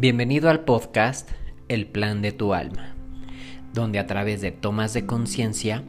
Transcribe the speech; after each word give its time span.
Bienvenido 0.00 0.48
al 0.48 0.60
podcast 0.60 1.28
El 1.66 1.88
Plan 1.88 2.22
de 2.22 2.30
tu 2.30 2.54
Alma, 2.54 2.94
donde 3.74 3.98
a 3.98 4.06
través 4.06 4.40
de 4.40 4.52
tomas 4.52 4.94
de 4.94 5.06
conciencia 5.06 5.82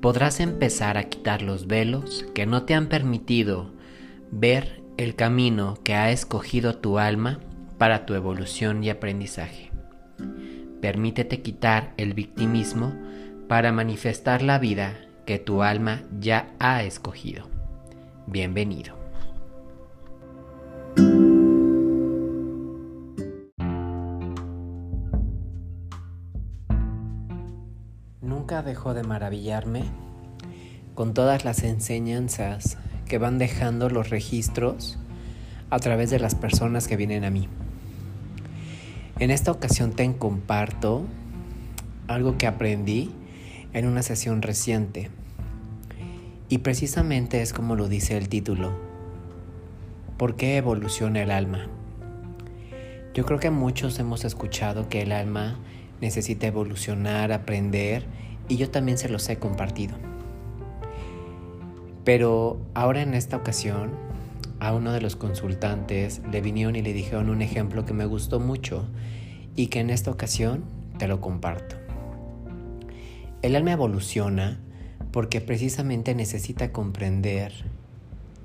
podrás 0.00 0.38
empezar 0.38 0.96
a 0.96 1.08
quitar 1.08 1.42
los 1.42 1.66
velos 1.66 2.24
que 2.36 2.46
no 2.46 2.62
te 2.62 2.74
han 2.74 2.88
permitido 2.88 3.72
ver 4.30 4.80
el 4.96 5.16
camino 5.16 5.76
que 5.82 5.94
ha 5.94 6.12
escogido 6.12 6.76
tu 6.76 7.00
alma 7.00 7.40
para 7.78 8.06
tu 8.06 8.14
evolución 8.14 8.84
y 8.84 8.90
aprendizaje. 8.90 9.72
Permítete 10.80 11.42
quitar 11.42 11.94
el 11.96 12.14
victimismo 12.14 12.94
para 13.48 13.72
manifestar 13.72 14.40
la 14.40 14.60
vida 14.60 15.00
que 15.26 15.40
tu 15.40 15.64
alma 15.64 16.04
ya 16.20 16.54
ha 16.60 16.84
escogido. 16.84 17.48
Bienvenido. 18.28 18.97
Nunca 28.28 28.62
dejo 28.62 28.92
de 28.92 29.04
maravillarme 29.04 29.84
con 30.94 31.14
todas 31.14 31.46
las 31.46 31.62
enseñanzas 31.62 32.76
que 33.06 33.16
van 33.16 33.38
dejando 33.38 33.88
los 33.88 34.10
registros 34.10 34.98
a 35.70 35.78
través 35.78 36.10
de 36.10 36.18
las 36.18 36.34
personas 36.34 36.88
que 36.88 36.98
vienen 36.98 37.24
a 37.24 37.30
mí. 37.30 37.48
En 39.18 39.30
esta 39.30 39.50
ocasión 39.50 39.92
te 39.92 40.14
comparto 40.18 41.06
algo 42.06 42.36
que 42.36 42.46
aprendí 42.46 43.10
en 43.72 43.86
una 43.86 44.02
sesión 44.02 44.42
reciente. 44.42 45.08
Y 46.50 46.58
precisamente 46.58 47.40
es 47.40 47.54
como 47.54 47.76
lo 47.76 47.88
dice 47.88 48.18
el 48.18 48.28
título. 48.28 48.78
¿Por 50.18 50.36
qué 50.36 50.58
evoluciona 50.58 51.22
el 51.22 51.30
alma? 51.30 51.66
Yo 53.14 53.24
creo 53.24 53.40
que 53.40 53.48
muchos 53.48 53.98
hemos 53.98 54.26
escuchado 54.26 54.90
que 54.90 55.00
el 55.00 55.12
alma 55.12 55.56
necesita 56.00 56.46
evolucionar, 56.46 57.32
aprender, 57.32 58.04
y 58.48 58.56
yo 58.56 58.70
también 58.70 58.98
se 58.98 59.08
los 59.08 59.28
he 59.28 59.38
compartido. 59.38 59.96
Pero 62.04 62.58
ahora 62.74 63.02
en 63.02 63.14
esta 63.14 63.36
ocasión, 63.36 63.90
a 64.60 64.72
uno 64.72 64.92
de 64.92 65.00
los 65.00 65.14
consultantes 65.14 66.22
le 66.32 66.40
vinieron 66.40 66.74
y 66.76 66.82
le 66.82 66.92
dijeron 66.92 67.28
un 67.28 67.42
ejemplo 67.42 67.84
que 67.84 67.92
me 67.92 68.06
gustó 68.06 68.40
mucho 68.40 68.88
y 69.54 69.66
que 69.66 69.80
en 69.80 69.90
esta 69.90 70.10
ocasión 70.10 70.64
te 70.98 71.06
lo 71.06 71.20
comparto. 71.20 71.76
El 73.42 73.54
alma 73.54 73.72
evoluciona 73.72 74.58
porque 75.12 75.40
precisamente 75.40 76.14
necesita 76.14 76.72
comprender 76.72 77.52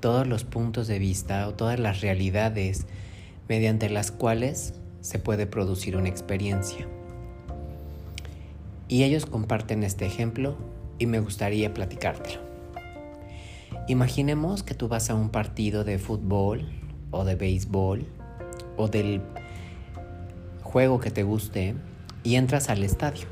todos 0.00 0.26
los 0.26 0.44
puntos 0.44 0.86
de 0.86 0.98
vista 0.98 1.48
o 1.48 1.54
todas 1.54 1.80
las 1.80 2.00
realidades 2.00 2.86
mediante 3.48 3.88
las 3.88 4.12
cuales 4.12 4.74
se 5.00 5.18
puede 5.18 5.46
producir 5.46 5.96
una 5.96 6.08
experiencia. 6.08 6.86
Y 8.88 9.04
ellos 9.04 9.26
comparten 9.26 9.82
este 9.82 10.06
ejemplo 10.06 10.56
y 10.98 11.06
me 11.06 11.20
gustaría 11.20 11.72
platicártelo. 11.72 12.40
Imaginemos 13.88 14.62
que 14.62 14.74
tú 14.74 14.88
vas 14.88 15.10
a 15.10 15.14
un 15.14 15.28
partido 15.28 15.84
de 15.84 15.98
fútbol 15.98 16.68
o 17.10 17.24
de 17.24 17.34
béisbol 17.34 18.06
o 18.76 18.88
del 18.88 19.20
juego 20.62 21.00
que 21.00 21.10
te 21.10 21.22
guste 21.22 21.74
y 22.22 22.36
entras 22.36 22.70
al 22.70 22.82
estadio. 22.82 23.26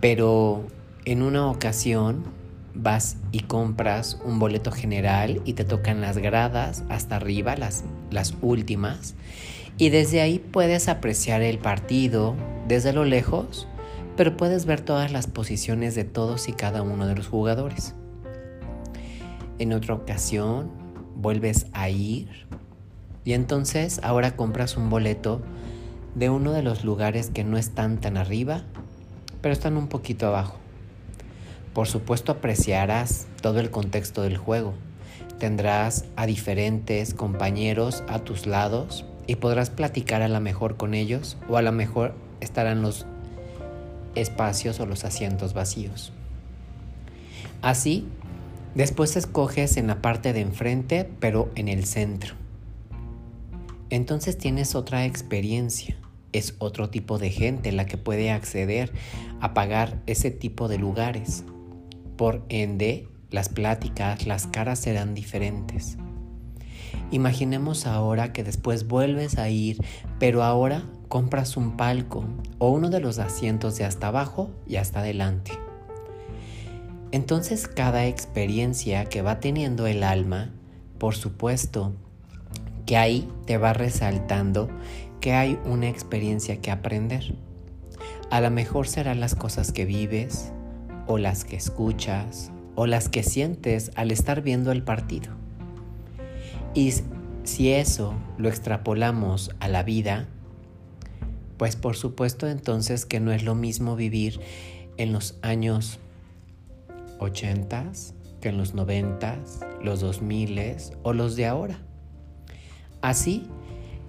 Pero 0.00 0.66
en 1.04 1.22
una 1.22 1.46
ocasión 1.46 2.24
vas 2.74 3.16
y 3.30 3.40
compras 3.40 4.20
un 4.24 4.38
boleto 4.38 4.72
general 4.72 5.40
y 5.44 5.52
te 5.52 5.64
tocan 5.64 6.00
las 6.00 6.18
gradas 6.18 6.82
hasta 6.88 7.16
arriba, 7.16 7.56
las, 7.56 7.84
las 8.10 8.34
últimas, 8.42 9.14
y 9.78 9.90
desde 9.90 10.20
ahí 10.20 10.38
puedes 10.38 10.88
apreciar 10.88 11.42
el 11.42 11.58
partido 11.58 12.34
desde 12.68 12.92
lo 12.92 13.04
lejos 13.04 13.68
pero 14.16 14.36
puedes 14.36 14.66
ver 14.66 14.80
todas 14.80 15.12
las 15.12 15.26
posiciones 15.26 15.94
de 15.94 16.04
todos 16.04 16.48
y 16.48 16.52
cada 16.52 16.82
uno 16.82 17.06
de 17.06 17.14
los 17.14 17.28
jugadores. 17.28 17.94
En 19.58 19.72
otra 19.72 19.94
ocasión 19.94 20.70
vuelves 21.16 21.66
a 21.72 21.88
ir 21.88 22.28
y 23.24 23.32
entonces 23.32 24.00
ahora 24.02 24.36
compras 24.36 24.76
un 24.76 24.90
boleto 24.90 25.40
de 26.14 26.30
uno 26.30 26.52
de 26.52 26.62
los 26.62 26.84
lugares 26.84 27.30
que 27.30 27.44
no 27.44 27.56
están 27.56 28.00
tan 28.00 28.16
arriba, 28.16 28.62
pero 29.40 29.52
están 29.52 29.76
un 29.76 29.88
poquito 29.88 30.26
abajo. 30.26 30.58
Por 31.72 31.88
supuesto 31.88 32.32
apreciarás 32.32 33.26
todo 33.40 33.58
el 33.58 33.70
contexto 33.70 34.22
del 34.22 34.36
juego. 34.36 34.74
Tendrás 35.38 36.04
a 36.14 36.26
diferentes 36.26 37.14
compañeros 37.14 38.04
a 38.08 38.20
tus 38.20 38.46
lados 38.46 39.04
y 39.26 39.36
podrás 39.36 39.70
platicar 39.70 40.22
a 40.22 40.28
la 40.28 40.38
mejor 40.38 40.76
con 40.76 40.94
ellos 40.94 41.36
o 41.48 41.56
a 41.56 41.62
lo 41.62 41.72
mejor 41.72 42.14
estarán 42.40 42.82
los 42.82 43.06
espacios 44.14 44.80
o 44.80 44.86
los 44.86 45.04
asientos 45.04 45.54
vacíos. 45.54 46.12
Así, 47.62 48.06
después 48.74 49.16
escoges 49.16 49.76
en 49.76 49.86
la 49.86 50.02
parte 50.02 50.32
de 50.32 50.40
enfrente, 50.40 51.08
pero 51.20 51.50
en 51.54 51.68
el 51.68 51.86
centro. 51.86 52.34
Entonces 53.90 54.36
tienes 54.36 54.74
otra 54.74 55.04
experiencia. 55.04 55.96
Es 56.32 56.56
otro 56.58 56.90
tipo 56.90 57.18
de 57.18 57.30
gente 57.30 57.70
la 57.70 57.86
que 57.86 57.96
puede 57.96 58.30
acceder 58.30 58.92
a 59.40 59.54
pagar 59.54 60.02
ese 60.06 60.30
tipo 60.30 60.68
de 60.68 60.78
lugares. 60.78 61.44
Por 62.16 62.44
ende, 62.48 63.08
las 63.30 63.48
pláticas, 63.48 64.26
las 64.26 64.46
caras 64.46 64.80
serán 64.80 65.14
diferentes. 65.14 65.96
Imaginemos 67.10 67.86
ahora 67.86 68.32
que 68.32 68.42
después 68.42 68.88
vuelves 68.88 69.38
a 69.38 69.48
ir, 69.48 69.78
pero 70.18 70.42
ahora 70.42 70.84
compras 71.14 71.56
un 71.56 71.76
palco 71.76 72.24
o 72.58 72.70
uno 72.70 72.90
de 72.90 72.98
los 72.98 73.20
asientos 73.20 73.78
de 73.78 73.84
hasta 73.84 74.08
abajo 74.08 74.50
y 74.66 74.78
hasta 74.78 74.98
adelante. 74.98 75.52
Entonces 77.12 77.68
cada 77.68 78.06
experiencia 78.06 79.04
que 79.04 79.22
va 79.22 79.38
teniendo 79.38 79.86
el 79.86 80.02
alma, 80.02 80.50
por 80.98 81.14
supuesto, 81.14 81.92
que 82.84 82.96
ahí 82.96 83.28
te 83.46 83.58
va 83.58 83.72
resaltando 83.72 84.68
que 85.20 85.34
hay 85.34 85.56
una 85.64 85.88
experiencia 85.88 86.60
que 86.60 86.72
aprender. 86.72 87.36
A 88.32 88.40
lo 88.40 88.50
mejor 88.50 88.88
serán 88.88 89.20
las 89.20 89.36
cosas 89.36 89.70
que 89.70 89.84
vives, 89.84 90.50
o 91.06 91.18
las 91.18 91.44
que 91.44 91.54
escuchas, 91.54 92.50
o 92.74 92.88
las 92.88 93.08
que 93.08 93.22
sientes 93.22 93.92
al 93.94 94.10
estar 94.10 94.42
viendo 94.42 94.72
el 94.72 94.82
partido. 94.82 95.30
Y 96.74 96.92
si 97.44 97.70
eso 97.70 98.14
lo 98.36 98.48
extrapolamos 98.48 99.52
a 99.60 99.68
la 99.68 99.84
vida, 99.84 100.26
pues 101.56 101.76
por 101.76 101.96
supuesto 101.96 102.48
entonces 102.48 103.06
que 103.06 103.20
no 103.20 103.32
es 103.32 103.42
lo 103.42 103.54
mismo 103.54 103.96
vivir 103.96 104.40
en 104.96 105.12
los 105.12 105.38
años 105.42 105.98
80 107.18 107.92
que 108.40 108.50
en 108.50 108.58
los 108.58 108.74
90, 108.74 109.38
los 109.82 110.00
2000 110.00 110.76
o 111.02 111.12
los 111.12 111.36
de 111.36 111.46
ahora. 111.46 111.78
Así, 113.00 113.46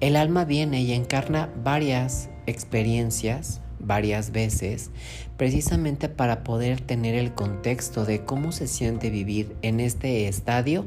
el 0.01 0.15
alma 0.15 0.45
viene 0.45 0.81
y 0.81 0.91
encarna 0.91 1.49
varias 1.63 2.29
experiencias 2.45 3.61
varias 3.79 4.31
veces, 4.31 4.91
precisamente 5.37 6.09
para 6.09 6.43
poder 6.43 6.81
tener 6.81 7.15
el 7.15 7.33
contexto 7.33 8.05
de 8.05 8.23
cómo 8.25 8.51
se 8.51 8.67
siente 8.67 9.09
vivir 9.09 9.55
en 9.61 9.79
este 9.79 10.27
estadio 10.27 10.85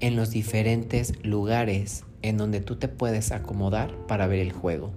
en 0.00 0.16
los 0.16 0.30
diferentes 0.30 1.12
lugares 1.24 2.04
en 2.22 2.36
donde 2.36 2.60
tú 2.60 2.76
te 2.76 2.88
puedes 2.88 3.32
acomodar 3.32 3.94
para 4.06 4.26
ver 4.26 4.40
el 4.40 4.52
juego. 4.52 4.92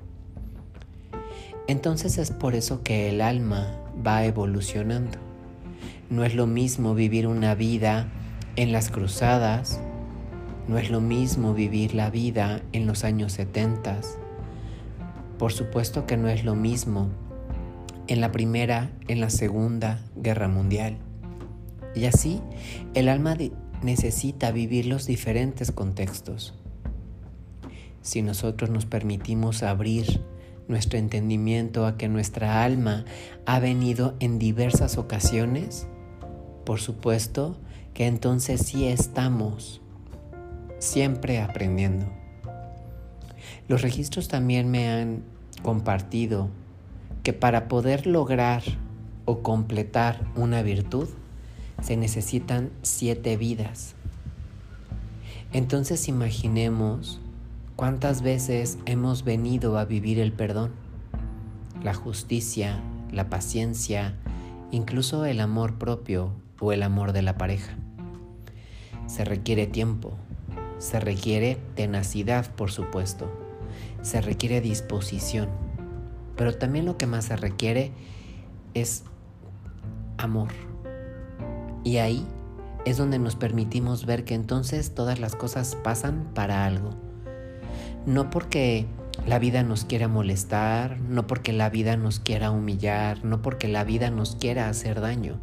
Entonces 1.68 2.18
es 2.18 2.32
por 2.32 2.56
eso 2.56 2.82
que 2.82 3.10
el 3.10 3.22
alma 3.22 3.68
va 4.06 4.24
evolucionando. 4.24 5.18
No 6.10 6.24
es 6.24 6.34
lo 6.34 6.48
mismo 6.48 6.96
vivir 6.96 7.28
una 7.28 7.56
vida 7.56 8.08
en 8.56 8.72
las 8.72 8.90
cruzadas, 8.90 9.82
no 10.68 10.78
es 10.78 10.90
lo 10.90 11.02
mismo 11.02 11.54
vivir 11.54 11.94
la 11.94 12.10
vida 12.10 12.62
en 12.72 12.88
los 12.88 13.04
años 13.04 13.34
70. 13.34 14.00
Por 15.38 15.52
supuesto 15.52 16.06
que 16.06 16.16
no 16.16 16.30
es 16.30 16.46
lo 16.46 16.56
mismo 16.56 17.10
en 18.08 18.22
la 18.22 18.31
primera, 18.31 18.90
en 19.10 19.20
la 19.20 19.30
segunda 19.30 20.06
guerra 20.16 20.48
mundial. 20.48 20.98
Y 21.96 22.06
así, 22.06 22.42
el 22.94 23.10
alma 23.10 23.36
necesita 23.81 24.52
vivir 24.52 24.86
los 24.86 25.06
diferentes 25.06 25.72
contextos. 25.72 26.54
Si 28.02 28.22
nosotros 28.22 28.70
nos 28.70 28.86
permitimos 28.86 29.63
abrir 29.63 30.22
nuestro 30.68 31.00
entendimiento 31.00 31.86
a 31.86 31.98
que 31.98 32.10
nuestra 32.10 32.64
alma 32.64 33.06
ha 33.46 33.60
venido 33.60 34.16
en 34.19 34.40
diversas 34.40 34.98
ocasiones, 34.98 35.88
por 36.66 36.80
supuesto 36.80 37.58
que 37.94 38.08
entonces 38.08 38.62
sí 38.62 38.88
estamos 38.88 39.81
siempre 40.80 41.42
aprendiendo. 41.42 42.06
Los 43.68 43.81
registros 43.81 44.28
también 44.28 44.69
me 44.69 44.90
han 44.90 45.24
compartido 45.64 46.50
que 47.24 47.34
para 47.34 47.68
poder 47.68 48.08
lograr 48.08 48.63
o 49.25 49.40
completar 49.40 50.25
una 50.36 50.62
virtud 50.62 51.10
se 51.81 51.98
necesitan 51.98 52.72
siete 52.81 53.36
vidas. 53.38 53.96
Entonces 55.52 56.08
imaginemos 56.08 57.20
¿Cuántas 57.77 58.24
veces 58.24 58.79
hemos 58.88 59.24
venido 59.24 59.77
a 59.77 59.85
vivir 59.85 60.19
el 60.19 60.33
perdón, 60.33 60.71
la 61.83 61.94
justicia, 61.94 62.81
la 63.12 63.29
paciencia, 63.29 64.15
incluso 64.71 65.25
el 65.25 65.39
amor 65.39 65.77
propio 65.77 66.31
o 66.59 66.71
el 66.71 66.81
amor 66.81 67.13
de 67.13 67.21
la 67.21 67.38
pareja? 67.38 67.77
Se 69.06 69.25
requiere 69.25 69.68
tiempo, 69.68 70.13
se 70.79 71.00
requiere 71.00 71.59
tenacidad, 71.75 72.50
por 72.56 72.71
supuesto, 72.71 73.31
se 74.01 74.21
requiere 74.21 74.59
disposición, 74.59 75.47
pero 76.35 76.57
también 76.57 76.83
lo 76.83 76.97
que 76.97 77.06
más 77.06 77.25
se 77.25 77.35
requiere 77.35 77.91
es 78.74 79.03
amor. 80.18 80.50
Y 81.83 81.97
ahí 81.97 82.25
es 82.85 82.97
donde 82.97 83.19
nos 83.19 83.35
permitimos 83.35 84.07
ver 84.07 84.25
que 84.25 84.33
entonces 84.33 84.95
todas 84.95 85.19
las 85.19 85.35
cosas 85.35 85.75
pasan 85.83 86.31
para 86.33 86.65
algo 86.65 87.06
no 88.07 88.30
porque 88.30 88.86
la 89.27 89.38
vida 89.38 89.63
nos 89.63 89.83
quiera 89.83 90.07
molestar, 90.07 90.98
no 91.01 91.27
porque 91.27 91.51
la 91.51 91.69
vida 91.69 91.98
nos 91.98 92.21
quiera 92.21 92.51
humillar, 92.51 93.25
no 93.25 93.42
porque 93.42 93.68
la 93.68 93.83
vida 93.83 94.09
nos 94.09 94.38
quiera 94.38 94.69
hacer 94.69 95.01
daño, 95.01 95.42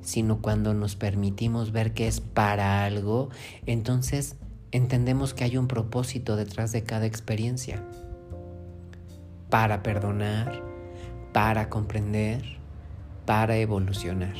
sino 0.00 0.40
cuando 0.40 0.72
nos 0.72 0.96
permitimos 0.96 1.70
ver 1.70 1.92
que 1.92 2.08
es 2.08 2.22
para 2.22 2.86
algo, 2.86 3.28
entonces 3.66 4.36
entendemos 4.72 5.34
que 5.34 5.44
hay 5.44 5.58
un 5.58 5.68
propósito 5.68 6.34
detrás 6.34 6.72
de 6.72 6.82
cada 6.82 7.04
experiencia. 7.04 7.84
Para 9.50 9.82
perdonar, 9.82 10.62
para 11.34 11.68
comprender, 11.68 12.42
para 13.26 13.58
evolucionar. 13.58 14.34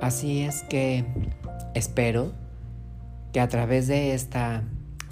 Así 0.00 0.40
es 0.40 0.62
que 0.64 1.04
espero 1.74 2.32
que 3.32 3.38
a 3.38 3.48
través 3.48 3.86
de 3.86 4.14
esta 4.14 4.64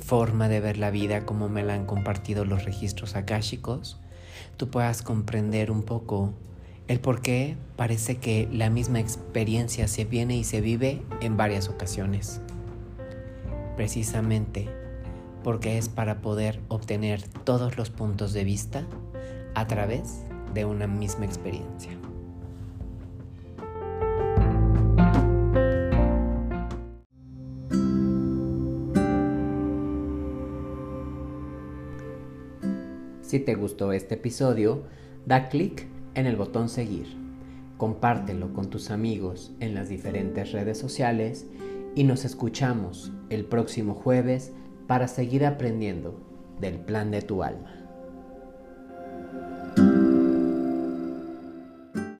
forma 0.06 0.48
de 0.48 0.60
ver 0.60 0.76
la 0.76 0.92
vida 0.92 1.26
como 1.26 1.48
me 1.48 1.64
la 1.64 1.74
han 1.74 1.84
compartido 1.84 2.44
los 2.44 2.64
registros 2.64 3.16
akáshicos, 3.16 3.98
tú 4.56 4.70
puedas 4.70 5.02
comprender 5.02 5.72
un 5.72 5.82
poco 5.82 6.32
el 6.86 7.00
por 7.00 7.20
qué 7.20 7.56
parece 7.74 8.18
que 8.18 8.48
la 8.52 8.70
misma 8.70 9.00
experiencia 9.00 9.88
se 9.88 10.04
viene 10.04 10.36
y 10.36 10.44
se 10.44 10.60
vive 10.60 11.02
en 11.20 11.36
varias 11.36 11.68
ocasiones. 11.68 12.40
Precisamente 13.76 14.68
porque 15.42 15.76
es 15.76 15.88
para 15.88 16.22
poder 16.22 16.60
obtener 16.68 17.22
todos 17.42 17.76
los 17.76 17.90
puntos 17.90 18.32
de 18.32 18.44
vista 18.44 18.84
a 19.54 19.66
través 19.66 20.22
de 20.54 20.64
una 20.64 20.86
misma 20.86 21.24
experiencia. 21.24 21.90
Si 33.26 33.40
te 33.40 33.56
gustó 33.56 33.90
este 33.90 34.14
episodio, 34.14 34.84
da 35.26 35.48
clic 35.48 35.88
en 36.14 36.26
el 36.26 36.36
botón 36.36 36.68
seguir, 36.68 37.08
compártelo 37.76 38.52
con 38.54 38.70
tus 38.70 38.92
amigos 38.92 39.52
en 39.58 39.74
las 39.74 39.88
diferentes 39.88 40.52
redes 40.52 40.78
sociales 40.78 41.44
y 41.96 42.04
nos 42.04 42.24
escuchamos 42.24 43.10
el 43.28 43.44
próximo 43.44 43.94
jueves 43.94 44.52
para 44.86 45.08
seguir 45.08 45.44
aprendiendo 45.44 46.20
del 46.60 46.78
plan 46.78 47.10
de 47.10 47.20
tu 47.20 47.42
alma. 47.42 47.85